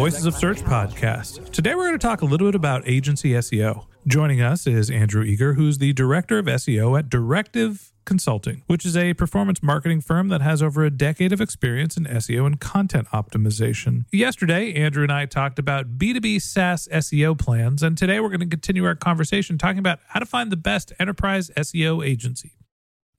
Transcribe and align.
Voices 0.00 0.24
of 0.24 0.34
Search 0.34 0.62
podcast. 0.62 1.50
Today 1.50 1.74
we're 1.74 1.88
going 1.88 1.98
to 1.98 1.98
talk 1.98 2.22
a 2.22 2.24
little 2.24 2.48
bit 2.48 2.54
about 2.54 2.88
agency 2.88 3.32
SEO. 3.32 3.84
Joining 4.06 4.40
us 4.40 4.66
is 4.66 4.88
Andrew 4.90 5.22
Eagar, 5.22 5.56
who's 5.56 5.76
the 5.76 5.92
director 5.92 6.38
of 6.38 6.46
SEO 6.46 6.98
at 6.98 7.10
Directive 7.10 7.92
Consulting, 8.06 8.62
which 8.66 8.86
is 8.86 8.96
a 8.96 9.12
performance 9.12 9.62
marketing 9.62 10.00
firm 10.00 10.28
that 10.28 10.40
has 10.40 10.62
over 10.62 10.86
a 10.86 10.90
decade 10.90 11.34
of 11.34 11.42
experience 11.42 11.98
in 11.98 12.04
SEO 12.04 12.46
and 12.46 12.58
content 12.58 13.08
optimization. 13.08 14.06
Yesterday, 14.10 14.72
Andrew 14.72 15.02
and 15.02 15.12
I 15.12 15.26
talked 15.26 15.58
about 15.58 15.98
B2B 15.98 16.40
SaaS 16.40 16.88
SEO 16.90 17.38
plans, 17.38 17.82
and 17.82 17.98
today 17.98 18.20
we're 18.20 18.28
going 18.28 18.40
to 18.40 18.46
continue 18.46 18.86
our 18.86 18.94
conversation 18.94 19.58
talking 19.58 19.80
about 19.80 19.98
how 20.08 20.18
to 20.18 20.24
find 20.24 20.50
the 20.50 20.56
best 20.56 20.94
enterprise 20.98 21.50
SEO 21.58 22.02
agency. 22.02 22.52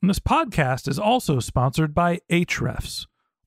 And 0.02 0.10
this 0.10 0.18
podcast 0.18 0.88
is 0.88 0.98
also 0.98 1.40
sponsored 1.40 1.94
by 1.94 2.22
Ahrefs. 2.32 3.06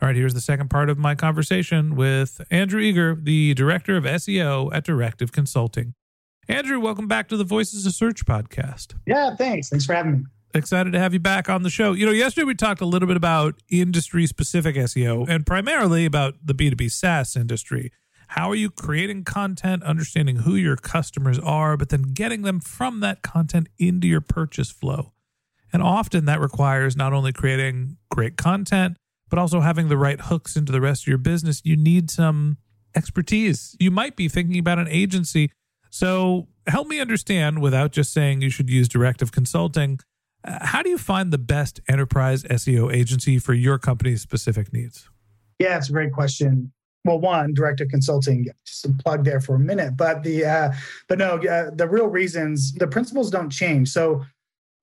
All 0.00 0.06
right, 0.06 0.14
here's 0.14 0.34
the 0.34 0.40
second 0.40 0.70
part 0.70 0.90
of 0.90 0.96
my 0.96 1.16
conversation 1.16 1.96
with 1.96 2.40
Andrew 2.52 2.80
Eagar, 2.80 3.24
the 3.24 3.52
director 3.54 3.96
of 3.96 4.04
SEO 4.04 4.72
at 4.72 4.84
Directive 4.84 5.32
Consulting. 5.32 5.94
Andrew, 6.46 6.78
welcome 6.78 7.08
back 7.08 7.26
to 7.28 7.36
the 7.36 7.42
Voices 7.42 7.84
of 7.84 7.92
Search 7.92 8.24
podcast. 8.24 8.94
Yeah, 9.06 9.34
thanks. 9.34 9.70
Thanks 9.70 9.86
for 9.86 9.94
having 9.94 10.12
me. 10.12 10.24
Excited 10.54 10.92
to 10.92 11.00
have 11.00 11.14
you 11.14 11.18
back 11.18 11.48
on 11.48 11.64
the 11.64 11.68
show. 11.68 11.94
You 11.94 12.06
know, 12.06 12.12
yesterday 12.12 12.44
we 12.44 12.54
talked 12.54 12.80
a 12.80 12.86
little 12.86 13.08
bit 13.08 13.16
about 13.16 13.56
industry 13.68 14.28
specific 14.28 14.76
SEO 14.76 15.28
and 15.28 15.44
primarily 15.44 16.04
about 16.04 16.34
the 16.44 16.54
B2B 16.54 16.92
SaaS 16.92 17.34
industry. 17.34 17.90
How 18.28 18.52
are 18.52 18.54
you 18.54 18.70
creating 18.70 19.24
content, 19.24 19.82
understanding 19.82 20.36
who 20.36 20.54
your 20.54 20.76
customers 20.76 21.40
are, 21.40 21.76
but 21.76 21.88
then 21.88 22.12
getting 22.14 22.42
them 22.42 22.60
from 22.60 23.00
that 23.00 23.22
content 23.22 23.68
into 23.78 24.06
your 24.06 24.20
purchase 24.20 24.70
flow? 24.70 25.12
And 25.72 25.82
often 25.82 26.24
that 26.26 26.40
requires 26.40 26.96
not 26.96 27.12
only 27.12 27.32
creating 27.32 27.96
great 28.10 28.36
content, 28.36 28.96
but 29.28 29.38
also 29.38 29.60
having 29.60 29.88
the 29.88 29.96
right 29.96 30.20
hooks 30.20 30.56
into 30.56 30.72
the 30.72 30.80
rest 30.80 31.02
of 31.04 31.08
your 31.08 31.18
business. 31.18 31.60
You 31.64 31.76
need 31.76 32.10
some 32.10 32.58
expertise. 32.94 33.76
You 33.78 33.90
might 33.90 34.16
be 34.16 34.28
thinking 34.28 34.58
about 34.58 34.78
an 34.78 34.88
agency. 34.88 35.50
So 35.90 36.48
help 36.66 36.88
me 36.88 37.00
understand 37.00 37.60
without 37.60 37.92
just 37.92 38.12
saying 38.12 38.42
you 38.42 38.50
should 38.50 38.68
use 38.70 38.88
directive 38.88 39.32
consulting. 39.32 40.00
uh, 40.44 40.58
How 40.66 40.82
do 40.82 40.90
you 40.90 40.98
find 40.98 41.32
the 41.32 41.38
best 41.38 41.80
enterprise 41.88 42.42
SEO 42.44 42.92
agency 42.92 43.38
for 43.38 43.54
your 43.54 43.78
company's 43.78 44.20
specific 44.22 44.72
needs? 44.72 45.08
Yeah, 45.58 45.76
it's 45.78 45.88
a 45.88 45.92
great 45.92 46.12
question. 46.12 46.72
Well, 47.04 47.20
one, 47.20 47.54
directive 47.54 47.88
consulting, 47.88 48.46
just 48.66 48.84
a 48.84 48.92
plug 48.92 49.24
there 49.24 49.40
for 49.40 49.54
a 49.56 49.58
minute, 49.58 49.96
but 49.96 50.22
the 50.22 50.44
uh, 50.44 50.72
but 51.08 51.18
no, 51.18 51.38
uh, 51.38 51.70
the 51.74 51.88
real 51.88 52.08
reasons, 52.08 52.72
the 52.74 52.86
principles 52.86 53.30
don't 53.30 53.50
change. 53.50 53.88
So, 53.88 54.24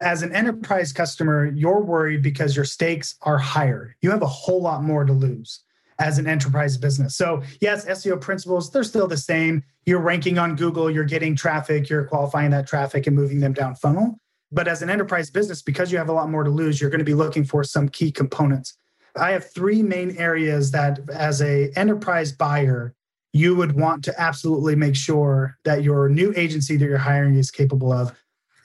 as 0.01 0.23
an 0.23 0.33
enterprise 0.33 0.91
customer, 0.91 1.45
you're 1.45 1.81
worried 1.81 2.21
because 2.21 2.55
your 2.55 2.65
stakes 2.65 3.15
are 3.21 3.37
higher. 3.37 3.95
You 4.01 4.11
have 4.11 4.21
a 4.21 4.27
whole 4.27 4.61
lot 4.61 4.83
more 4.83 5.05
to 5.05 5.13
lose 5.13 5.61
as 5.99 6.17
an 6.17 6.27
enterprise 6.27 6.77
business. 6.77 7.15
So, 7.15 7.41
yes, 7.61 7.85
SEO 7.85 8.19
principles, 8.19 8.69
they're 8.69 8.83
still 8.83 9.07
the 9.07 9.17
same. 9.17 9.63
You're 9.85 10.01
ranking 10.01 10.37
on 10.37 10.55
Google, 10.55 10.91
you're 10.91 11.05
getting 11.05 11.35
traffic, 11.35 11.89
you're 11.89 12.03
qualifying 12.03 12.51
that 12.51 12.67
traffic 12.67 13.07
and 13.07 13.15
moving 13.15 13.39
them 13.39 13.53
down 13.53 13.75
funnel. 13.75 14.19
But 14.51 14.67
as 14.67 14.81
an 14.81 14.89
enterprise 14.89 15.29
business, 15.29 15.61
because 15.61 15.91
you 15.91 15.97
have 15.97 16.09
a 16.09 16.13
lot 16.13 16.29
more 16.29 16.43
to 16.43 16.49
lose, 16.49 16.81
you're 16.81 16.89
going 16.89 16.99
to 16.99 17.05
be 17.05 17.13
looking 17.13 17.45
for 17.45 17.63
some 17.63 17.87
key 17.87 18.11
components. 18.11 18.77
I 19.17 19.31
have 19.31 19.49
three 19.53 19.81
main 19.81 20.17
areas 20.17 20.71
that 20.71 20.99
as 21.09 21.41
a 21.41 21.71
enterprise 21.77 22.31
buyer, 22.31 22.93
you 23.31 23.55
would 23.55 23.73
want 23.73 24.03
to 24.05 24.21
absolutely 24.21 24.75
make 24.75 24.95
sure 24.95 25.57
that 25.65 25.83
your 25.83 26.09
new 26.09 26.33
agency 26.35 26.77
that 26.77 26.85
you're 26.85 26.97
hiring 26.97 27.35
is 27.35 27.51
capable 27.51 27.91
of. 27.91 28.13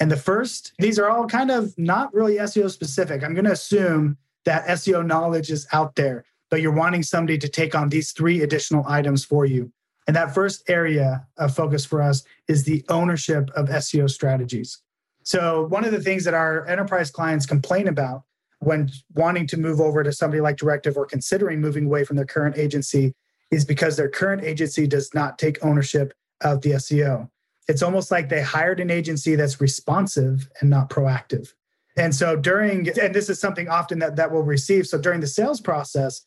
And 0.00 0.10
the 0.10 0.16
first, 0.16 0.72
these 0.78 0.98
are 0.98 1.10
all 1.10 1.26
kind 1.26 1.50
of 1.50 1.76
not 1.78 2.12
really 2.14 2.36
SEO 2.36 2.70
specific. 2.70 3.22
I'm 3.22 3.34
going 3.34 3.44
to 3.44 3.52
assume 3.52 4.16
that 4.46 4.66
SEO 4.66 5.06
knowledge 5.06 5.50
is 5.50 5.66
out 5.72 5.94
there, 5.94 6.24
but 6.48 6.62
you're 6.62 6.72
wanting 6.72 7.02
somebody 7.02 7.36
to 7.38 7.48
take 7.48 7.74
on 7.74 7.90
these 7.90 8.12
three 8.12 8.42
additional 8.42 8.84
items 8.88 9.24
for 9.24 9.44
you. 9.44 9.70
And 10.06 10.16
that 10.16 10.34
first 10.34 10.68
area 10.68 11.26
of 11.36 11.54
focus 11.54 11.84
for 11.84 12.00
us 12.00 12.24
is 12.48 12.64
the 12.64 12.82
ownership 12.88 13.50
of 13.54 13.68
SEO 13.68 14.10
strategies. 14.10 14.78
So, 15.22 15.66
one 15.66 15.84
of 15.84 15.92
the 15.92 16.00
things 16.00 16.24
that 16.24 16.34
our 16.34 16.66
enterprise 16.66 17.10
clients 17.10 17.44
complain 17.44 17.86
about 17.86 18.22
when 18.60 18.90
wanting 19.14 19.46
to 19.48 19.58
move 19.58 19.80
over 19.80 20.02
to 20.02 20.12
somebody 20.12 20.40
like 20.40 20.56
Directive 20.56 20.96
or 20.96 21.04
considering 21.04 21.60
moving 21.60 21.86
away 21.86 22.04
from 22.04 22.16
their 22.16 22.24
current 22.24 22.56
agency 22.56 23.14
is 23.50 23.64
because 23.64 23.96
their 23.96 24.08
current 24.08 24.42
agency 24.42 24.86
does 24.86 25.12
not 25.14 25.38
take 25.38 25.64
ownership 25.64 26.14
of 26.40 26.62
the 26.62 26.70
SEO. 26.72 27.28
It's 27.70 27.82
almost 27.82 28.10
like 28.10 28.28
they 28.28 28.42
hired 28.42 28.80
an 28.80 28.90
agency 28.90 29.36
that's 29.36 29.60
responsive 29.60 30.48
and 30.60 30.68
not 30.68 30.90
proactive. 30.90 31.52
And 31.96 32.12
so 32.12 32.34
during, 32.34 32.88
and 32.98 33.14
this 33.14 33.28
is 33.28 33.38
something 33.38 33.68
often 33.68 34.00
that, 34.00 34.16
that 34.16 34.32
we'll 34.32 34.42
receive. 34.42 34.88
So 34.88 34.98
during 34.98 35.20
the 35.20 35.28
sales 35.28 35.60
process, 35.60 36.22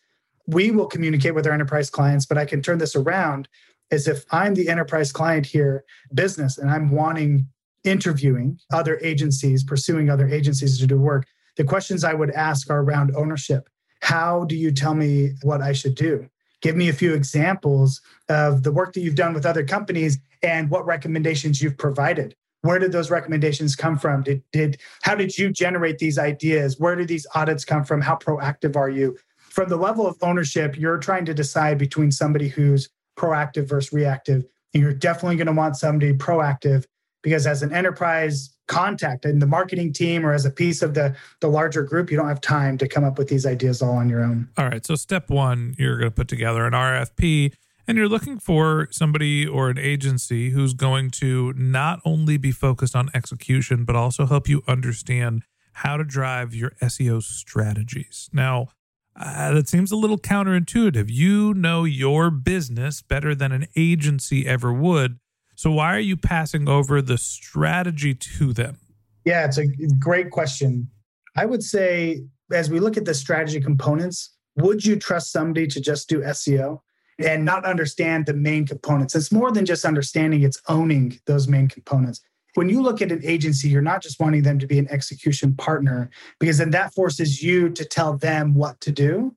we 0.48 0.72
will 0.72 0.86
communicate 0.86 1.36
with 1.36 1.46
our 1.46 1.52
enterprise 1.52 1.90
clients, 1.90 2.26
but 2.26 2.38
I 2.38 2.46
can 2.46 2.62
turn 2.62 2.78
this 2.78 2.96
around 2.96 3.50
as 3.92 4.08
if 4.08 4.24
I'm 4.32 4.54
the 4.54 4.70
enterprise 4.70 5.12
client 5.12 5.46
here, 5.46 5.84
business, 6.14 6.58
and 6.58 6.72
I'm 6.72 6.92
wanting 6.92 7.48
interviewing 7.84 8.58
other 8.72 8.98
agencies, 9.02 9.66
pursuing 9.66 10.10
other 10.10 10.30
agencies 10.30 10.80
to 10.80 10.88
do 10.88 10.98
work. 10.98 11.26
The 11.58 11.66
questions 11.66 12.06
I 12.06 12.14
would 12.14 12.32
ask 12.32 12.70
are 12.70 12.80
around 12.80 13.14
ownership. 13.18 13.68
How 14.00 14.46
do 14.46 14.56
you 14.56 14.72
tell 14.72 14.96
me 14.96 15.34
what 15.42 15.62
I 15.62 15.74
should 15.74 15.96
do? 15.96 16.30
Give 16.62 16.78
me 16.78 16.88
a 16.88 16.94
few 16.94 17.14
examples 17.14 18.00
of 18.30 18.64
the 18.64 18.72
work 18.72 18.94
that 18.94 19.02
you've 19.02 19.16
done 19.16 19.34
with 19.34 19.46
other 19.46 19.66
companies 19.66 20.18
and 20.44 20.70
what 20.70 20.86
recommendations 20.86 21.62
you've 21.62 21.78
provided. 21.78 22.36
Where 22.62 22.80
did 22.80 22.92
those 22.92 23.10
recommendations 23.10 23.76
come 23.76 23.98
from? 23.98 24.24
Did, 24.24 24.44
did 24.52 24.78
how 25.02 25.16
did 25.16 25.38
you 25.38 25.52
generate 25.52 25.98
these 25.98 26.18
ideas? 26.18 26.80
Where 26.80 26.96
did 26.96 27.08
these 27.08 27.28
audits 27.34 27.66
come 27.66 27.84
from? 27.84 28.02
How 28.02 28.16
proactive 28.16 28.76
are 28.76 28.90
you? 28.90 29.18
From 29.38 29.70
the 29.70 29.78
level 29.78 30.08
of 30.08 30.18
ownership, 30.22 30.78
you're 30.78 30.98
trying 30.98 31.26
to 31.26 31.34
decide 31.34 31.78
between 31.78 32.12
somebody 32.12 32.48
who's 32.48 32.90
proactive 33.18 33.68
versus 33.68 33.92
reactive. 33.92 34.46
And 34.74 34.82
you're 34.82 34.94
definitely 34.94 35.36
going 35.36 35.48
to 35.48 35.54
want 35.54 35.78
somebody 35.78 36.14
proactive 36.14 36.86
because 37.22 37.48
as 37.48 37.64
an 37.64 37.74
enterprise 37.74 38.56
contact 38.68 39.26
in 39.26 39.40
the 39.40 39.48
marketing 39.48 39.92
team 39.92 40.26
or 40.26 40.34
as 40.34 40.46
a 40.46 40.50
piece 40.50 40.82
of 40.82 40.94
the 40.94 41.16
the 41.42 41.48
larger 41.48 41.84
group 41.84 42.10
you 42.10 42.16
don't 42.16 42.30
have 42.30 42.40
time 42.40 42.78
to 42.78 42.88
come 42.88 43.04
up 43.04 43.18
with 43.18 43.28
these 43.28 43.46
ideas 43.46 43.82
all 43.82 43.98
on 43.98 44.08
your 44.08 44.24
own 44.24 44.48
all 44.58 44.66
right 44.66 44.86
so 44.86 44.96
step 44.96 45.30
one 45.30 45.76
you're 45.78 45.98
going 45.98 46.10
to 46.10 46.16
put 46.16 46.30
together 46.30 46.66
an 46.66 46.72
rfp 46.72 47.54
and 47.88 47.98
you're 47.98 48.10
looking 48.10 48.40
for 48.40 48.88
somebody 48.92 49.46
or 49.46 49.70
an 49.70 49.78
agency 49.78 50.52
who's 50.52 50.74
going 50.74 51.12
to 51.12 51.54
not 51.54 52.00
only 52.06 52.38
be 52.38 52.52
focused 52.52 52.96
on 52.96 53.10
execution 53.14 53.86
but 53.86 53.96
also 53.96 54.26
help 54.26 54.48
you 54.48 54.62
understand 54.68 55.44
how 55.78 55.98
to 55.98 56.04
drive 56.04 56.54
your 56.54 56.72
seo 56.82 57.22
strategies 57.22 58.30
now 58.34 58.68
uh, 59.16 59.54
that 59.54 59.68
seems 59.68 59.92
a 59.92 59.96
little 59.96 60.18
counterintuitive 60.18 61.06
you 61.10 61.54
know 61.54 61.84
your 61.84 62.30
business 62.30 63.02
better 63.02 63.36
than 63.36 63.52
an 63.52 63.68
agency 63.76 64.48
ever 64.48 64.74
would 64.74 65.20
so 65.56 65.72
why 65.72 65.96
are 65.96 66.00
you 66.00 66.18
passing 66.18 66.68
over 66.68 67.02
the 67.02 67.18
strategy 67.18 68.14
to 68.14 68.54
them? 68.54 68.80
Yeah, 69.26 69.46
it's 69.46 69.58
a 69.58 69.68
great 70.00 70.32
question. 70.32 70.90
I 71.36 71.46
would 71.46 71.64
say 71.64 72.24
as 72.52 72.70
we 72.70 72.80
look 72.80 72.98
at 72.98 73.06
the 73.06 73.14
strategy 73.14 73.62
components, 73.62 74.36
would 74.58 74.86
you 74.86 74.98
trust 74.98 75.32
somebody 75.32 75.68
to 75.68 75.82
just 75.82 76.10
do 76.10 76.22
SEO 76.22 76.82
and 77.20 77.46
not 77.46 77.66
understand 77.66 78.26
the 78.26 78.34
main 78.34 78.66
components? 78.66 79.16
It's 79.16 79.32
more 79.32 79.52
than 79.52 79.66
just 79.66 79.86
understanding, 79.86 80.42
it's 80.42 80.62
owning 80.68 81.20
those 81.26 81.48
main 81.48 81.68
components. 81.68 82.22
When 82.56 82.70
you 82.70 82.82
look 82.82 83.02
at 83.02 83.12
an 83.12 83.22
agency, 83.24 83.70
you're 83.70 83.82
not 83.82 84.04
just 84.04 84.20
wanting 84.20 84.44
them 84.44 84.60
to 84.60 84.68
be 84.68 84.78
an 84.78 84.88
execution 84.92 85.56
partner, 85.56 86.10
because 86.40 86.60
then 86.60 86.70
that 86.72 86.94
forces 86.94 87.42
you 87.42 87.70
to 87.70 87.84
tell 87.84 88.18
them 88.18 88.54
what 88.54 88.80
to 88.82 88.92
do. 88.92 89.36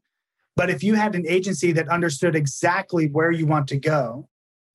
But 0.54 0.70
if 0.70 0.82
you 0.82 0.94
had 0.94 1.14
an 1.14 1.26
agency 1.26 1.72
that 1.72 1.88
understood 1.88 2.34
exactly 2.34 3.06
where 3.08 3.30
you 3.30 3.46
want 3.46 3.68
to 3.68 3.76
go 3.76 4.28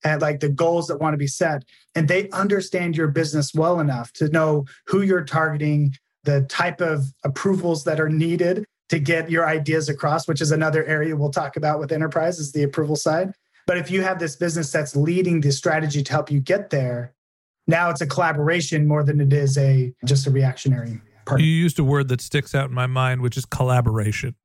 and 0.04 0.22
like 0.22 0.40
the 0.40 0.50
goals 0.50 0.88
that 0.88 1.00
want 1.00 1.14
to 1.14 1.18
be 1.18 1.28
set 1.28 1.64
and 1.96 2.08
they 2.08 2.30
understand 2.30 2.96
your 2.96 3.08
business 3.08 3.54
well 3.54 3.80
enough 3.80 4.12
to 4.14 4.30
know 4.30 4.66
who 4.88 5.02
you're 5.02 5.24
targeting 5.24 5.96
the 6.24 6.42
type 6.44 6.82
of 6.82 7.06
approvals 7.24 7.84
that 7.84 8.00
are 8.00 8.10
needed 8.10 8.66
to 8.92 9.00
get 9.00 9.30
your 9.30 9.48
ideas 9.48 9.90
across 9.90 10.28
which 10.28 10.42
is 10.42 10.52
another 10.52 10.86
area 10.86 11.16
we'll 11.16 11.32
talk 11.32 11.58
about 11.58 11.80
with 11.80 11.92
enterprise 11.92 12.38
is 12.40 12.52
the 12.52 12.64
approval 12.64 12.96
side 12.96 13.34
but 13.66 13.78
if 13.78 13.90
you 13.90 14.02
have 14.02 14.20
this 14.20 14.36
business 14.36 14.72
that's 14.72 14.96
leading 14.96 15.42
the 15.42 15.52
strategy 15.52 16.04
to 16.04 16.12
help 16.12 16.30
you 16.30 16.40
get 16.40 16.70
there 16.70 17.14
now 17.68 17.90
it's 17.90 18.02
a 18.02 18.08
collaboration 18.08 18.88
more 18.88 19.04
than 19.04 19.20
it 19.20 19.34
is 19.34 19.58
a 19.58 19.94
just 20.06 20.28
a 20.28 20.32
reactionary 20.32 21.02
part. 21.26 21.42
you 21.42 21.48
used 21.48 21.80
a 21.80 21.84
word 21.84 22.08
that 22.08 22.22
sticks 22.22 22.54
out 22.54 22.70
in 22.70 22.76
my 22.76 22.88
mind 22.88 23.22
which 23.22 23.38
is 23.38 23.46
collaboration 23.46 24.36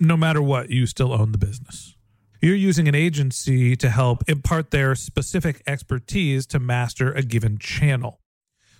no 0.00 0.16
matter 0.16 0.42
what 0.42 0.70
you 0.70 0.86
still 0.86 1.12
own 1.12 1.30
the 1.30 1.38
business 1.38 1.94
you're 2.42 2.56
using 2.56 2.88
an 2.88 2.94
agency 2.94 3.76
to 3.76 3.90
help 3.90 4.26
impart 4.28 4.70
their 4.70 4.94
specific 4.94 5.62
expertise 5.66 6.46
to 6.46 6.58
master 6.58 7.12
a 7.12 7.22
given 7.22 7.58
channel. 7.58 8.20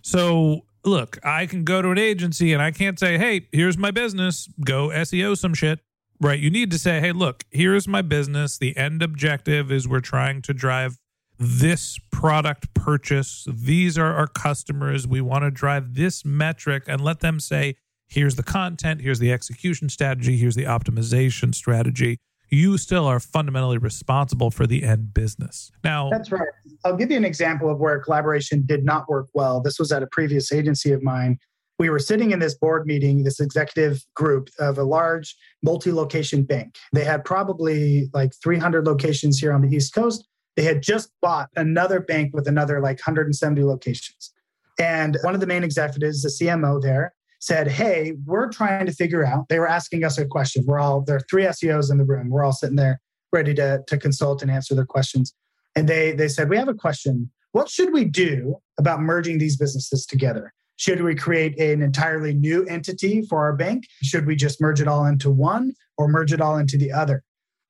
So, 0.03 0.65
look, 0.85 1.19
I 1.25 1.47
can 1.47 1.65
go 1.65 1.83
to 1.83 1.91
an 1.91 1.99
agency 1.99 2.53
and 2.53 2.63
I 2.63 2.71
can't 2.71 2.99
say, 2.99 3.19
hey, 3.19 3.49
here's 3.53 3.79
my 3.79 3.91
business, 3.91 4.49
go 4.65 4.89
SEO 4.89 5.37
some 5.37 5.55
shit. 5.55 5.81
Right. 6.23 6.39
You 6.39 6.51
need 6.51 6.71
to 6.73 6.79
say, 6.79 7.01
hey, 7.01 7.13
look, 7.13 7.45
here's 7.51 7.89
my 7.89 8.03
business. 8.03 8.59
The 8.59 8.77
end 8.77 9.03
objective 9.03 9.73
is 9.73 9.89
we're 9.89 10.01
trying 10.01 10.43
to 10.43 10.53
drive 10.53 10.99
this 11.39 11.99
product 12.11 12.75
purchase. 12.75 13.47
These 13.51 13.97
are 13.97 14.13
our 14.13 14.27
customers. 14.27 15.07
We 15.07 15.23
want 15.23 15.45
to 15.45 15.51
drive 15.51 15.95
this 15.95 16.23
metric 16.23 16.85
and 16.87 17.01
let 17.01 17.21
them 17.21 17.41
say, 17.41 17.77
here's 18.07 18.37
the 18.37 18.43
content, 18.43 19.01
here's 19.01 19.19
the 19.19 19.33
execution 19.33 19.89
strategy, 19.89 20.37
here's 20.37 20.57
the 20.57 20.65
optimization 20.65 21.55
strategy 21.55 22.19
you 22.51 22.77
still 22.79 23.07
are 23.07 23.21
fundamentally 23.21 23.79
responsible 23.79 24.51
for 24.51 24.67
the 24.67 24.83
end 24.83 25.15
business. 25.15 25.71
Now, 25.85 26.11
that's 26.11 26.33
right. 26.33 26.49
I'll 26.85 26.97
give 26.97 27.11
you 27.11 27.17
an 27.17 27.25
example 27.25 27.71
of 27.71 27.79
where 27.79 27.99
collaboration 28.01 28.65
did 28.67 28.85
not 28.85 29.09
work 29.09 29.29
well. 29.35 29.61
This 29.61 29.79
was 29.79 29.93
at 29.93 30.03
a 30.03 30.07
previous 30.09 30.53
agency 30.53 30.93
of 30.93 31.03
mine. 31.03 31.39
We 31.79 31.89
were 31.89 31.99
sitting 31.99 32.33
in 32.33 32.41
this 32.41 32.55
board 32.55 32.87
meeting, 32.87 33.25
this 33.25 33.41
executive 33.41 34.05
group 34.15 34.51
of 34.59 34.77
a 34.77 34.83
large 34.83 35.35
multi 35.63 35.93
location 35.93 36.43
bank. 36.43 36.77
They 36.93 37.05
had 37.05 37.25
probably 37.25 38.11
like 38.13 38.33
300 38.43 38.85
locations 38.85 39.39
here 39.39 39.53
on 39.53 39.63
the 39.63 39.75
East 39.75 39.95
Coast. 39.95 40.27
They 40.57 40.65
had 40.65 40.83
just 40.83 41.11
bought 41.23 41.49
another 41.57 42.01
bank 42.01 42.35
with 42.35 42.49
another 42.49 42.81
like 42.81 42.99
170 42.99 43.65
locations. 43.65 44.33
And 44.79 45.17
one 45.23 45.35
of 45.35 45.41
the 45.41 45.47
main 45.47 45.65
executives, 45.65 46.23
the 46.23 46.29
CMO 46.29 46.83
there, 46.83 47.15
said, 47.41 47.69
Hey, 47.69 48.15
we're 48.25 48.49
trying 48.49 48.87
to 48.87 48.93
figure 48.93 49.25
out. 49.25 49.49
They 49.49 49.59
were 49.59 49.69
asking 49.69 50.05
us 50.05 50.19
a 50.19 50.27
question. 50.27 50.65
We're 50.67 50.79
all, 50.79 51.03
there 51.03 51.17
are 51.17 51.27
three 51.29 51.45
SEOs 51.45 51.91
in 51.91 51.99
the 51.99 52.05
room. 52.05 52.31
We're 52.31 52.45
all 52.45 52.53
sitting 52.53 52.77
there 52.77 53.01
ready 53.33 53.55
to, 53.55 53.83
to 53.87 53.99
consult 53.99 54.43
and 54.43 54.51
answer 54.51 54.75
their 54.75 54.87
questions. 54.87 55.35
And 55.75 55.89
they, 55.89 56.13
they 56.13 56.29
said, 56.29 56.49
We 56.49 56.57
have 56.57 56.69
a 56.69 56.75
question. 56.75 57.31
What 57.53 57.69
should 57.69 57.93
we 57.93 58.05
do 58.05 58.57
about 58.79 59.01
merging 59.01 59.39
these 59.39 59.57
businesses 59.57 60.07
together? 60.07 60.53
Should 60.77 61.03
we 61.03 61.15
create 61.15 61.59
an 61.61 61.83
entirely 61.83 62.33
new 62.33 62.65
entity 62.65 63.23
for 63.23 63.41
our 63.41 63.55
bank? 63.55 63.85
Should 64.03 64.27
we 64.27 64.37
just 64.37 64.61
merge 64.61 64.81
it 64.81 64.89
all 64.89 65.05
into 65.05 65.31
one 65.31 65.75
or 65.99 66.09
merge 66.09 66.33
it 66.33 66.41
all 66.41 66.57
into 66.57 66.79
the 66.79 66.93
other? 66.93 67.23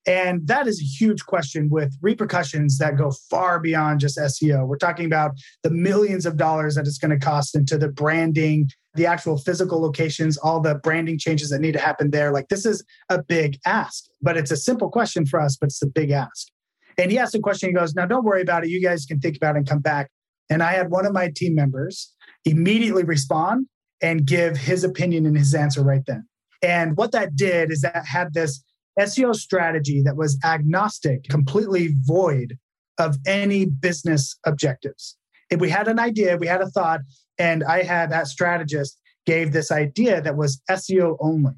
And 0.06 0.46
that 0.46 0.66
is 0.66 0.80
a 0.80 0.84
huge 0.84 1.26
question 1.26 1.68
with 1.70 1.94
repercussions 2.00 2.78
that 2.78 2.96
go 2.96 3.10
far 3.28 3.60
beyond 3.60 4.00
just 4.00 4.18
SEO. 4.18 4.66
We're 4.66 4.78
talking 4.78 5.04
about 5.04 5.32
the 5.62 5.70
millions 5.70 6.24
of 6.24 6.36
dollars 6.36 6.74
that 6.74 6.86
it's 6.86 6.98
going 6.98 7.10
to 7.10 7.18
cost 7.18 7.54
into 7.54 7.76
the 7.76 7.88
branding, 7.88 8.70
the 8.94 9.06
actual 9.06 9.36
physical 9.36 9.80
locations, 9.80 10.38
all 10.38 10.60
the 10.60 10.76
branding 10.76 11.18
changes 11.18 11.50
that 11.50 11.60
need 11.60 11.72
to 11.72 11.78
happen 11.78 12.10
there. 12.10 12.32
Like 12.32 12.48
this 12.48 12.64
is 12.64 12.82
a 13.10 13.22
big 13.22 13.58
ask, 13.66 14.04
but 14.22 14.36
it's 14.36 14.50
a 14.50 14.56
simple 14.56 14.88
question 14.88 15.26
for 15.26 15.38
us, 15.38 15.56
but 15.56 15.66
it's 15.66 15.82
a 15.82 15.86
big 15.86 16.10
ask. 16.10 16.48
And 16.96 17.10
he 17.10 17.18
asked 17.18 17.34
a 17.34 17.40
question. 17.40 17.68
He 17.68 17.74
goes, 17.74 17.94
Now 17.94 18.06
don't 18.06 18.24
worry 18.24 18.42
about 18.42 18.64
it. 18.64 18.70
You 18.70 18.82
guys 18.82 19.04
can 19.04 19.20
think 19.20 19.36
about 19.36 19.54
it 19.54 19.58
and 19.58 19.68
come 19.68 19.80
back. 19.80 20.10
And 20.48 20.62
I 20.62 20.72
had 20.72 20.90
one 20.90 21.06
of 21.06 21.12
my 21.12 21.30
team 21.34 21.54
members 21.54 22.12
immediately 22.44 23.04
respond 23.04 23.66
and 24.02 24.26
give 24.26 24.56
his 24.56 24.82
opinion 24.82 25.26
and 25.26 25.36
his 25.36 25.54
answer 25.54 25.82
right 25.82 26.02
then. 26.06 26.26
And 26.62 26.96
what 26.96 27.12
that 27.12 27.36
did 27.36 27.70
is 27.70 27.82
that 27.82 28.04
had 28.06 28.34
this 28.34 28.62
SEO 29.00 29.34
strategy 29.34 30.02
that 30.02 30.16
was 30.16 30.38
agnostic, 30.44 31.24
completely 31.24 31.94
void 32.02 32.58
of 32.98 33.16
any 33.26 33.64
business 33.64 34.36
objectives. 34.46 35.16
If 35.50 35.60
we 35.60 35.70
had 35.70 35.88
an 35.88 35.98
idea, 35.98 36.36
we 36.36 36.46
had 36.46 36.60
a 36.60 36.70
thought, 36.70 37.00
and 37.38 37.64
I 37.64 37.82
had 37.82 38.10
that 38.10 38.28
strategist 38.28 39.00
gave 39.26 39.52
this 39.52 39.70
idea 39.70 40.20
that 40.20 40.36
was 40.36 40.60
SEO 40.70 41.16
only. 41.20 41.52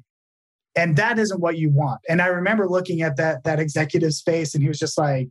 And 0.75 0.95
that 0.95 1.19
isn't 1.19 1.39
what 1.39 1.57
you 1.57 1.69
want. 1.69 1.99
And 2.09 2.21
I 2.21 2.27
remember 2.27 2.67
looking 2.67 3.01
at 3.01 3.17
that 3.17 3.43
that 3.43 3.59
executive's 3.59 4.21
face, 4.21 4.55
and 4.55 4.63
he 4.63 4.67
was 4.67 4.79
just 4.79 4.97
like, 4.97 5.29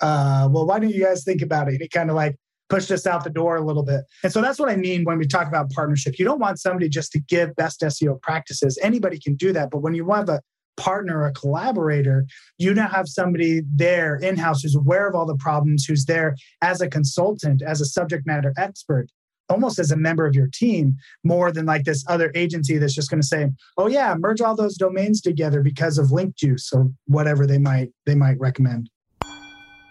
uh, 0.00 0.48
well, 0.50 0.66
why 0.66 0.78
don't 0.78 0.90
you 0.90 1.04
guys 1.04 1.24
think 1.24 1.42
about 1.42 1.66
it? 1.66 1.72
And 1.72 1.82
he 1.82 1.88
kind 1.88 2.10
of 2.10 2.16
like 2.16 2.36
pushed 2.68 2.90
us 2.90 3.06
out 3.06 3.24
the 3.24 3.30
door 3.30 3.56
a 3.56 3.64
little 3.64 3.82
bit. 3.82 4.02
And 4.22 4.32
so 4.32 4.40
that's 4.40 4.58
what 4.58 4.68
I 4.68 4.76
mean 4.76 5.04
when 5.04 5.18
we 5.18 5.26
talk 5.26 5.48
about 5.48 5.70
partnership. 5.70 6.18
You 6.18 6.24
don't 6.24 6.38
want 6.38 6.60
somebody 6.60 6.88
just 6.88 7.12
to 7.12 7.20
give 7.20 7.54
best 7.56 7.80
SEO 7.80 8.20
practices. 8.22 8.78
Anybody 8.80 9.18
can 9.18 9.34
do 9.34 9.52
that. 9.52 9.70
But 9.70 9.78
when 9.78 9.94
you 9.94 10.08
have 10.10 10.28
a 10.28 10.40
partner, 10.76 11.24
a 11.24 11.32
collaborator, 11.32 12.26
you 12.58 12.74
now 12.74 12.88
have 12.88 13.08
somebody 13.08 13.62
there 13.74 14.16
in 14.16 14.36
house 14.36 14.62
who's 14.62 14.74
aware 14.74 15.08
of 15.08 15.14
all 15.14 15.26
the 15.26 15.36
problems, 15.36 15.84
who's 15.84 16.04
there 16.04 16.36
as 16.62 16.80
a 16.80 16.88
consultant, 16.88 17.62
as 17.62 17.80
a 17.80 17.86
subject 17.86 18.26
matter 18.26 18.52
expert, 18.56 19.08
almost 19.48 19.78
as 19.78 19.90
a 19.90 19.96
member 19.96 20.26
of 20.26 20.34
your 20.34 20.48
team, 20.52 20.96
more 21.22 21.52
than 21.52 21.66
like 21.66 21.84
this 21.84 22.04
other 22.08 22.32
agency 22.34 22.78
that's 22.78 22.94
just 22.94 23.10
going 23.10 23.20
to 23.20 23.26
say, 23.26 23.50
"Oh 23.76 23.88
yeah, 23.88 24.14
merge 24.18 24.40
all 24.40 24.56
those 24.56 24.76
domains 24.76 25.20
together 25.20 25.62
because 25.62 25.98
of 25.98 26.12
link 26.12 26.36
juice 26.36 26.72
or 26.72 26.90
whatever 27.06 27.46
they 27.46 27.58
might 27.58 27.90
they 28.06 28.14
might 28.14 28.38
recommend." 28.38 28.90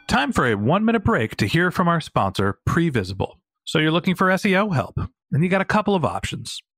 Time 0.08 0.32
for 0.32 0.46
a 0.46 0.56
one 0.56 0.86
minute 0.86 1.04
break 1.04 1.36
to 1.38 1.48
hear 1.48 1.72
from 1.72 1.88
our 1.88 2.02
sponsor, 2.02 2.60
Previsible. 2.68 3.36
So 3.64 3.80
you're 3.80 3.92
looking 3.92 4.16
for 4.16 4.28
SEO 4.28 4.74
help, 4.74 5.00
and 5.32 5.44
you 5.44 5.50
got 5.50 5.62
a 5.62 5.66
couple 5.66 5.96
of 5.96 6.04
options. 6.04 6.60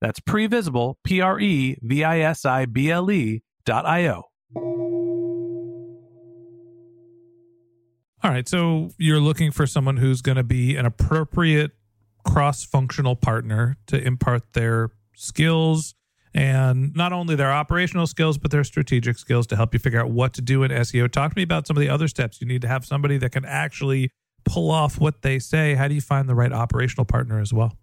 That's 0.00 0.20
previsible, 0.20 0.94
P 1.04 1.20
R 1.20 1.40
E 1.40 1.78
V 1.82 2.04
I 2.04 2.20
S 2.20 2.44
I 2.44 2.66
B 2.66 2.90
L 2.90 3.10
E 3.10 3.42
dot 3.64 3.86
I 3.86 4.08
O. 4.08 4.24
All 8.22 8.32
right. 8.32 8.48
So 8.48 8.90
you're 8.98 9.20
looking 9.20 9.52
for 9.52 9.66
someone 9.66 9.96
who's 9.96 10.22
going 10.22 10.36
to 10.36 10.42
be 10.42 10.76
an 10.76 10.86
appropriate 10.86 11.72
cross 12.24 12.64
functional 12.64 13.16
partner 13.16 13.76
to 13.86 14.00
impart 14.02 14.52
their 14.54 14.90
skills 15.14 15.94
and 16.34 16.94
not 16.94 17.12
only 17.12 17.34
their 17.36 17.52
operational 17.52 18.06
skills, 18.06 18.36
but 18.38 18.50
their 18.50 18.64
strategic 18.64 19.18
skills 19.18 19.46
to 19.48 19.56
help 19.56 19.72
you 19.72 19.80
figure 19.80 20.00
out 20.00 20.10
what 20.10 20.34
to 20.34 20.42
do 20.42 20.62
in 20.62 20.70
SEO. 20.70 21.10
Talk 21.10 21.32
to 21.32 21.38
me 21.38 21.42
about 21.42 21.66
some 21.66 21.76
of 21.76 21.80
the 21.80 21.88
other 21.88 22.08
steps. 22.08 22.40
You 22.40 22.46
need 22.46 22.62
to 22.62 22.68
have 22.68 22.84
somebody 22.84 23.18
that 23.18 23.30
can 23.30 23.44
actually 23.44 24.10
pull 24.44 24.70
off 24.70 25.00
what 25.00 25.22
they 25.22 25.38
say. 25.38 25.74
How 25.74 25.88
do 25.88 25.94
you 25.94 26.00
find 26.00 26.28
the 26.28 26.34
right 26.34 26.52
operational 26.52 27.04
partner 27.04 27.40
as 27.40 27.52
well? 27.52 27.76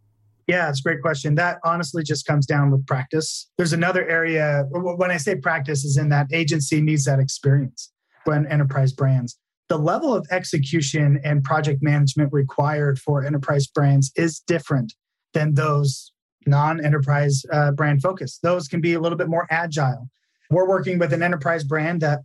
Yeah, 0.47 0.69
it's 0.69 0.79
a 0.79 0.83
great 0.83 1.01
question. 1.01 1.35
That 1.35 1.59
honestly 1.63 2.03
just 2.03 2.25
comes 2.25 2.45
down 2.45 2.69
with 2.69 2.85
practice. 2.85 3.49
There's 3.57 3.73
another 3.73 4.07
area, 4.07 4.65
when 4.71 5.09
I 5.09 5.17
say 5.17 5.35
practice, 5.35 5.83
is 5.83 5.97
in 5.97 6.09
that 6.09 6.27
agency 6.31 6.81
needs 6.81 7.05
that 7.05 7.19
experience 7.19 7.91
when 8.25 8.45
enterprise 8.47 8.93
brands. 8.93 9.37
The 9.69 9.77
level 9.77 10.13
of 10.13 10.27
execution 10.29 11.19
and 11.23 11.43
project 11.43 11.81
management 11.81 12.31
required 12.31 12.99
for 12.99 13.25
enterprise 13.25 13.65
brands 13.65 14.11
is 14.15 14.39
different 14.39 14.93
than 15.33 15.55
those 15.55 16.11
non 16.45 16.83
enterprise 16.83 17.43
uh, 17.51 17.71
brand 17.71 18.03
focus. 18.03 18.37
Those 18.43 18.67
can 18.67 18.81
be 18.81 18.93
a 18.93 18.99
little 18.99 19.17
bit 19.17 19.27
more 19.27 19.47
agile. 19.49 20.07
We're 20.51 20.67
working 20.67 20.99
with 20.99 21.11
an 21.11 21.23
enterprise 21.23 21.63
brand 21.63 22.01
that 22.01 22.19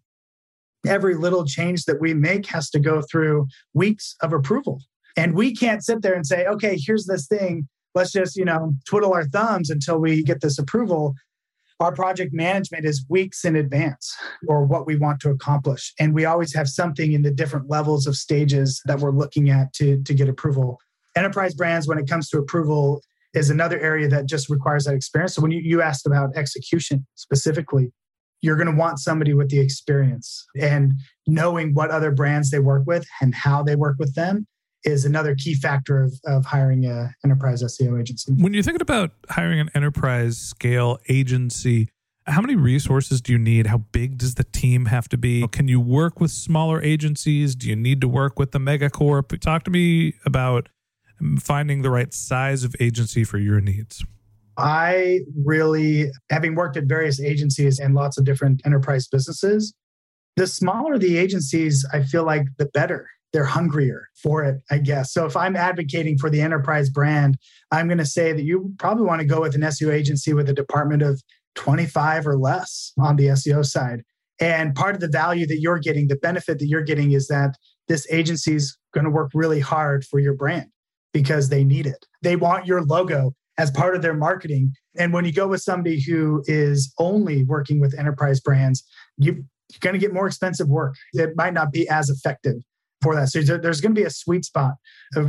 every 0.86 1.14
little 1.14 1.46
change 1.46 1.84
that 1.84 2.00
we 2.00 2.12
make 2.12 2.46
has 2.46 2.68
to 2.70 2.78
go 2.78 3.00
through 3.00 3.46
weeks 3.72 4.14
of 4.20 4.34
approval. 4.34 4.82
And 5.16 5.34
we 5.34 5.54
can't 5.54 5.82
sit 5.82 6.02
there 6.02 6.14
and 6.14 6.26
say, 6.26 6.46
okay, 6.46 6.78
here's 6.78 7.06
this 7.06 7.26
thing 7.26 7.68
let's 7.94 8.12
just, 8.12 8.36
you 8.36 8.44
know, 8.44 8.74
twiddle 8.86 9.12
our 9.12 9.24
thumbs 9.24 9.70
until 9.70 9.98
we 9.98 10.22
get 10.22 10.40
this 10.40 10.58
approval. 10.58 11.14
Our 11.80 11.92
project 11.92 12.32
management 12.34 12.84
is 12.84 13.04
weeks 13.08 13.44
in 13.44 13.56
advance 13.56 14.14
or 14.46 14.64
what 14.64 14.86
we 14.86 14.96
want 14.96 15.20
to 15.20 15.30
accomplish. 15.30 15.94
And 15.98 16.14
we 16.14 16.26
always 16.26 16.54
have 16.54 16.68
something 16.68 17.12
in 17.12 17.22
the 17.22 17.30
different 17.30 17.70
levels 17.70 18.06
of 18.06 18.16
stages 18.16 18.82
that 18.84 19.00
we're 19.00 19.12
looking 19.12 19.48
at 19.48 19.72
to, 19.74 20.02
to 20.02 20.14
get 20.14 20.28
approval. 20.28 20.78
Enterprise 21.16 21.54
brands, 21.54 21.88
when 21.88 21.98
it 21.98 22.06
comes 22.06 22.28
to 22.28 22.38
approval, 22.38 23.02
is 23.32 23.48
another 23.48 23.78
area 23.80 24.08
that 24.08 24.26
just 24.26 24.50
requires 24.50 24.84
that 24.84 24.94
experience. 24.94 25.34
So 25.34 25.42
when 25.42 25.52
you, 25.52 25.60
you 25.60 25.80
asked 25.80 26.06
about 26.06 26.36
execution 26.36 27.06
specifically, 27.14 27.92
you're 28.42 28.56
going 28.56 28.70
to 28.70 28.76
want 28.76 28.98
somebody 28.98 29.34
with 29.34 29.48
the 29.50 29.60
experience 29.60 30.46
and 30.58 30.94
knowing 31.26 31.74
what 31.74 31.90
other 31.90 32.10
brands 32.10 32.50
they 32.50 32.58
work 32.58 32.84
with 32.86 33.06
and 33.20 33.34
how 33.34 33.62
they 33.62 33.76
work 33.76 33.96
with 33.98 34.14
them 34.14 34.46
is 34.84 35.04
another 35.04 35.34
key 35.34 35.54
factor 35.54 36.02
of, 36.02 36.14
of 36.24 36.44
hiring 36.44 36.84
an 36.86 37.14
enterprise 37.24 37.62
SEO 37.62 38.00
agency. 38.00 38.32
When 38.32 38.54
you're 38.54 38.62
thinking 38.62 38.82
about 38.82 39.12
hiring 39.28 39.60
an 39.60 39.70
enterprise 39.74 40.38
scale 40.38 40.98
agency, 41.08 41.88
how 42.26 42.40
many 42.40 42.56
resources 42.56 43.20
do 43.20 43.32
you 43.32 43.38
need? 43.38 43.66
How 43.66 43.78
big 43.78 44.18
does 44.18 44.34
the 44.34 44.44
team 44.44 44.86
have 44.86 45.08
to 45.10 45.18
be? 45.18 45.46
Can 45.48 45.68
you 45.68 45.80
work 45.80 46.20
with 46.20 46.30
smaller 46.30 46.82
agencies? 46.82 47.54
Do 47.54 47.68
you 47.68 47.76
need 47.76 48.00
to 48.00 48.08
work 48.08 48.38
with 48.38 48.52
the 48.52 48.58
megacorp? 48.58 49.38
Talk 49.40 49.64
to 49.64 49.70
me 49.70 50.14
about 50.24 50.68
finding 51.38 51.82
the 51.82 51.90
right 51.90 52.12
size 52.14 52.64
of 52.64 52.74
agency 52.80 53.24
for 53.24 53.38
your 53.38 53.60
needs. 53.60 54.04
I 54.56 55.20
really, 55.44 56.10
having 56.30 56.54
worked 56.54 56.76
at 56.76 56.84
various 56.84 57.20
agencies 57.20 57.78
and 57.78 57.94
lots 57.94 58.18
of 58.18 58.24
different 58.24 58.62
enterprise 58.66 59.08
businesses, 59.08 59.74
the 60.36 60.46
smaller 60.46 60.98
the 60.98 61.18
agencies, 61.18 61.86
I 61.92 62.02
feel 62.02 62.24
like 62.24 62.46
the 62.58 62.66
better 62.66 63.08
they're 63.32 63.44
hungrier 63.44 64.08
for 64.14 64.44
it, 64.44 64.60
I 64.70 64.78
guess. 64.78 65.12
So 65.12 65.24
if 65.24 65.36
I'm 65.36 65.56
advocating 65.56 66.18
for 66.18 66.30
the 66.30 66.40
enterprise 66.40 66.90
brand, 66.90 67.38
I'm 67.70 67.86
going 67.86 67.98
to 67.98 68.06
say 68.06 68.32
that 68.32 68.42
you 68.42 68.72
probably 68.78 69.04
want 69.04 69.20
to 69.20 69.26
go 69.26 69.40
with 69.40 69.54
an 69.54 69.62
SEO 69.62 69.92
agency 69.92 70.32
with 70.32 70.48
a 70.48 70.54
department 70.54 71.02
of 71.02 71.22
25 71.54 72.26
or 72.26 72.36
less 72.36 72.92
on 72.98 73.16
the 73.16 73.26
SEO 73.26 73.64
side. 73.64 74.02
And 74.40 74.74
part 74.74 74.94
of 74.94 75.00
the 75.00 75.08
value 75.08 75.46
that 75.46 75.60
you're 75.60 75.78
getting, 75.78 76.08
the 76.08 76.16
benefit 76.16 76.58
that 76.58 76.66
you're 76.66 76.82
getting 76.82 77.12
is 77.12 77.28
that 77.28 77.56
this 77.88 78.06
agency 78.10 78.54
is 78.54 78.76
going 78.94 79.04
to 79.04 79.10
work 79.10 79.30
really 79.34 79.60
hard 79.60 80.04
for 80.04 80.18
your 80.18 80.34
brand 80.34 80.66
because 81.12 81.48
they 81.48 81.64
need 81.64 81.86
it. 81.86 82.06
They 82.22 82.36
want 82.36 82.66
your 82.66 82.82
logo 82.82 83.34
as 83.58 83.70
part 83.70 83.94
of 83.94 84.02
their 84.02 84.14
marketing. 84.14 84.72
And 84.96 85.12
when 85.12 85.24
you 85.24 85.32
go 85.32 85.46
with 85.46 85.60
somebody 85.60 86.00
who 86.00 86.42
is 86.46 86.92
only 86.98 87.44
working 87.44 87.80
with 87.80 87.98
enterprise 87.98 88.40
brands, 88.40 88.82
you, 89.18 89.32
you're 89.34 89.80
going 89.80 89.92
to 89.92 89.98
get 89.98 90.14
more 90.14 90.26
expensive 90.26 90.68
work. 90.68 90.94
It 91.12 91.36
might 91.36 91.52
not 91.52 91.70
be 91.70 91.86
as 91.88 92.08
effective 92.08 92.62
for 93.02 93.14
that. 93.14 93.28
So 93.28 93.40
there's 93.40 93.80
going 93.80 93.94
to 93.94 94.00
be 94.00 94.06
a 94.06 94.10
sweet 94.10 94.44
spot 94.44 94.74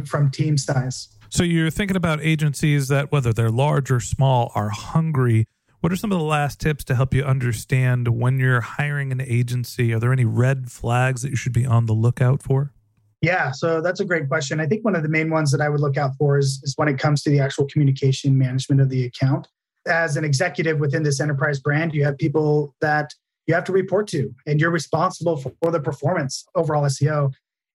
from 0.05 0.31
team 0.31 0.57
size. 0.57 1.09
So 1.29 1.43
you're 1.43 1.69
thinking 1.69 1.97
about 1.97 2.21
agencies 2.21 2.89
that, 2.89 3.11
whether 3.11 3.31
they're 3.31 3.49
large 3.49 3.89
or 3.89 3.99
small, 3.99 4.51
are 4.53 4.69
hungry. 4.69 5.47
What 5.79 5.91
are 5.91 5.95
some 5.95 6.11
of 6.11 6.19
the 6.19 6.25
last 6.25 6.59
tips 6.59 6.83
to 6.85 6.95
help 6.95 7.13
you 7.13 7.23
understand 7.23 8.07
when 8.09 8.37
you're 8.37 8.61
hiring 8.61 9.11
an 9.11 9.21
agency? 9.21 9.93
Are 9.93 9.99
there 9.99 10.11
any 10.13 10.25
red 10.25 10.71
flags 10.71 11.21
that 11.21 11.29
you 11.29 11.35
should 11.35 11.53
be 11.53 11.65
on 11.65 11.85
the 11.85 11.93
lookout 11.93 12.43
for? 12.43 12.73
Yeah, 13.21 13.51
so 13.51 13.81
that's 13.81 13.99
a 13.99 14.05
great 14.05 14.27
question. 14.27 14.59
I 14.59 14.65
think 14.65 14.83
one 14.83 14.95
of 14.95 15.03
the 15.03 15.09
main 15.09 15.29
ones 15.29 15.51
that 15.51 15.61
I 15.61 15.69
would 15.69 15.79
look 15.79 15.95
out 15.95 16.11
for 16.17 16.37
is, 16.37 16.59
is 16.63 16.73
when 16.75 16.87
it 16.87 16.99
comes 16.99 17.21
to 17.23 17.29
the 17.29 17.39
actual 17.39 17.65
communication 17.67 18.37
management 18.37 18.81
of 18.81 18.89
the 18.89 19.05
account. 19.05 19.47
As 19.87 20.17
an 20.17 20.25
executive 20.25 20.79
within 20.79 21.03
this 21.03 21.19
enterprise 21.19 21.59
brand, 21.59 21.93
you 21.93 22.03
have 22.03 22.17
people 22.17 22.75
that 22.81 23.13
you 23.47 23.53
have 23.53 23.63
to 23.65 23.71
report 23.71 24.07
to, 24.09 24.33
and 24.45 24.59
you're 24.59 24.71
responsible 24.71 25.37
for 25.37 25.71
the 25.71 25.79
performance 25.79 26.45
overall 26.55 26.83
SEO. 26.83 27.31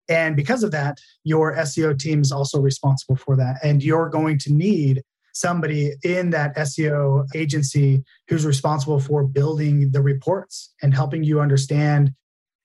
And 0.07 0.35
because 0.35 0.63
of 0.63 0.71
that, 0.71 0.99
your 1.23 1.55
SEO 1.55 1.97
team 1.97 2.21
is 2.21 2.31
also 2.31 2.59
responsible 2.59 3.15
for 3.15 3.35
that. 3.37 3.57
And 3.63 3.83
you're 3.83 4.09
going 4.09 4.37
to 4.39 4.53
need 4.53 5.03
somebody 5.33 5.93
in 6.03 6.29
that 6.29 6.55
SEO 6.55 7.25
agency 7.35 8.03
who's 8.29 8.45
responsible 8.45 8.99
for 8.99 9.25
building 9.25 9.91
the 9.91 10.01
reports 10.01 10.73
and 10.81 10.93
helping 10.93 11.23
you 11.23 11.41
understand 11.41 12.11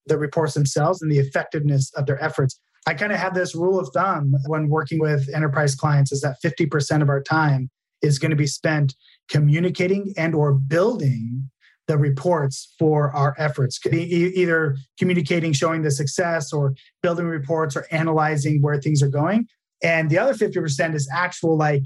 the 0.06 0.16
reports 0.16 0.54
themselves 0.54 1.02
and 1.02 1.10
the 1.10 1.18
effectiveness 1.18 1.92
of 1.94 2.06
their 2.06 2.22
efforts. 2.22 2.60
I 2.86 2.94
kind 2.94 3.12
of 3.12 3.18
have 3.18 3.34
this 3.34 3.54
rule 3.54 3.78
of 3.78 3.90
thumb 3.92 4.34
when 4.46 4.68
working 4.68 5.00
with 5.00 5.28
enterprise 5.34 5.74
clients 5.74 6.12
is 6.12 6.20
that 6.20 6.36
50% 6.44 7.02
of 7.02 7.08
our 7.08 7.22
time 7.22 7.70
is 8.02 8.18
going 8.18 8.30
to 8.30 8.36
be 8.36 8.46
spent 8.46 8.94
communicating 9.28 10.14
and 10.16 10.34
or 10.34 10.52
building 10.52 11.50
the 11.90 11.98
reports 11.98 12.72
for 12.78 13.10
our 13.16 13.34
efforts, 13.36 13.84
either 13.84 14.76
communicating, 14.96 15.52
showing 15.52 15.82
the 15.82 15.90
success, 15.90 16.52
or 16.52 16.72
building 17.02 17.26
reports, 17.26 17.74
or 17.74 17.84
analyzing 17.90 18.62
where 18.62 18.80
things 18.80 19.02
are 19.02 19.08
going. 19.08 19.44
And 19.82 20.08
the 20.08 20.16
other 20.16 20.32
50% 20.32 20.94
is 20.94 21.10
actual 21.12 21.56
like 21.56 21.82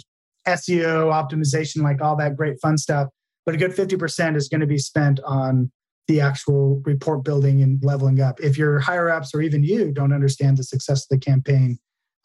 SEO 0.47 1.11
optimization, 1.11 1.83
like 1.83 2.03
all 2.03 2.17
that 2.17 2.37
great 2.37 2.61
fun 2.61 2.77
stuff. 2.77 3.09
But 3.47 3.55
a 3.55 3.59
good 3.59 3.71
50% 3.71 4.37
is 4.37 4.47
going 4.47 4.61
to 4.61 4.67
be 4.67 4.77
spent 4.77 5.21
on 5.25 5.73
the 6.07 6.21
actual 6.21 6.83
report 6.85 7.25
building 7.25 7.63
and 7.63 7.83
leveling 7.83 8.21
up. 8.21 8.41
If 8.41 8.59
your 8.59 8.81
higher 8.81 9.09
ups 9.09 9.35
or 9.35 9.41
even 9.41 9.65
you 9.65 9.91
don't 9.91 10.13
understand 10.13 10.59
the 10.59 10.65
success 10.65 11.05
of 11.05 11.09
the 11.09 11.19
campaign, 11.19 11.79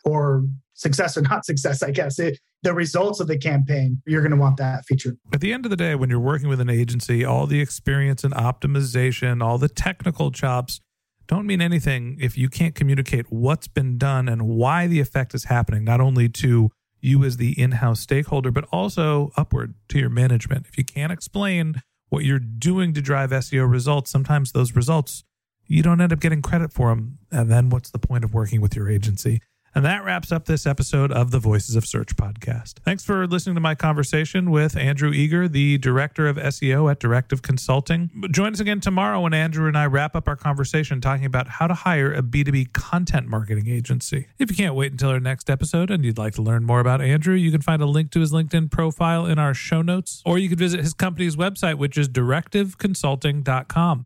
or 0.03 0.43
success 0.73 1.15
or 1.15 1.21
not 1.21 1.45
success, 1.51 1.81
I 1.81 1.91
guess, 1.91 2.19
it, 2.19 2.41
the 2.63 2.73
results 2.73 3.19
of 3.19 3.27
the 3.27 3.37
campaign, 3.37 4.01
you're 4.05 4.21
going 4.21 4.31
to 4.31 4.37
want 4.37 4.57
that 4.57 4.85
feature. 4.85 5.15
At 5.33 5.41
the 5.41 5.53
end 5.53 5.65
of 5.65 5.69
the 5.69 5.77
day, 5.77 5.95
when 5.95 6.09
you're 6.09 6.19
working 6.19 6.49
with 6.49 6.59
an 6.59 6.69
agency, 6.69 7.23
all 7.23 7.47
the 7.47 7.61
experience 7.61 8.23
and 8.23 8.33
optimization, 8.33 9.41
all 9.41 9.57
the 9.57 9.69
technical 9.69 10.31
chops 10.31 10.81
don't 11.27 11.45
mean 11.45 11.61
anything 11.61 12.17
if 12.19 12.37
you 12.37 12.49
can't 12.49 12.75
communicate 12.75 13.31
what's 13.31 13.67
been 13.67 13.97
done 13.97 14.27
and 14.27 14.47
why 14.47 14.87
the 14.87 14.99
effect 14.99 15.33
is 15.33 15.45
happening, 15.45 15.83
not 15.83 16.01
only 16.01 16.27
to 16.27 16.69
you 17.01 17.23
as 17.23 17.37
the 17.37 17.57
in 17.59 17.73
house 17.73 18.01
stakeholder, 18.01 18.51
but 18.51 18.65
also 18.71 19.31
upward 19.37 19.75
to 19.89 19.99
your 19.99 20.09
management. 20.09 20.65
If 20.67 20.77
you 20.77 20.83
can't 20.83 21.11
explain 21.11 21.81
what 22.09 22.25
you're 22.25 22.39
doing 22.39 22.93
to 22.93 23.01
drive 23.01 23.29
SEO 23.29 23.69
results, 23.69 24.11
sometimes 24.11 24.51
those 24.51 24.75
results 24.75 25.23
you 25.69 25.83
don't 25.83 26.01
end 26.01 26.11
up 26.11 26.19
getting 26.19 26.41
credit 26.41 26.73
for 26.73 26.89
them. 26.89 27.19
And 27.31 27.49
then 27.49 27.69
what's 27.69 27.91
the 27.91 27.99
point 27.99 28.23
of 28.23 28.33
working 28.33 28.59
with 28.59 28.75
your 28.75 28.89
agency? 28.89 29.39
And 29.75 29.85
that 29.85 30.03
wraps 30.03 30.31
up 30.31 30.45
this 30.45 30.65
episode 30.65 31.11
of 31.11 31.31
the 31.31 31.39
Voices 31.39 31.75
of 31.75 31.85
Search 31.85 32.15
podcast. 32.15 32.79
Thanks 32.79 33.03
for 33.03 33.27
listening 33.27 33.55
to 33.55 33.61
my 33.61 33.75
conversation 33.75 34.49
with 34.51 34.75
Andrew 34.75 35.11
Eagar, 35.11 35.51
the 35.51 35.77
director 35.77 36.27
of 36.27 36.37
SEO 36.37 36.89
at 36.89 36.99
Directive 36.99 37.41
Consulting. 37.41 38.09
Join 38.31 38.53
us 38.53 38.59
again 38.59 38.79
tomorrow 38.79 39.21
when 39.21 39.33
Andrew 39.33 39.67
and 39.67 39.77
I 39.77 39.85
wrap 39.85 40.15
up 40.15 40.27
our 40.27 40.35
conversation 40.35 41.01
talking 41.01 41.25
about 41.25 41.47
how 41.47 41.67
to 41.67 41.73
hire 41.73 42.11
a 42.11 42.23
B2B 42.23 42.73
content 42.73 43.27
marketing 43.27 43.67
agency. 43.67 44.27
If 44.39 44.49
you 44.49 44.57
can't 44.57 44.75
wait 44.75 44.91
until 44.91 45.09
our 45.09 45.19
next 45.19 45.49
episode 45.49 45.91
and 45.91 46.03
you'd 46.03 46.17
like 46.17 46.33
to 46.35 46.41
learn 46.41 46.63
more 46.63 46.79
about 46.79 47.01
Andrew, 47.01 47.35
you 47.35 47.51
can 47.51 47.61
find 47.61 47.81
a 47.81 47.85
link 47.85 48.11
to 48.11 48.19
his 48.19 48.31
LinkedIn 48.31 48.71
profile 48.71 49.25
in 49.25 49.37
our 49.37 49.53
show 49.53 49.81
notes, 49.81 50.21
or 50.25 50.37
you 50.37 50.49
can 50.49 50.57
visit 50.57 50.79
his 50.79 50.93
company's 50.93 51.35
website, 51.35 51.77
which 51.77 51.97
is 51.97 52.09
directiveconsulting.com. 52.09 54.05